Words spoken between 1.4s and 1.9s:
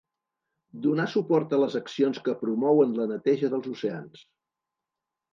a les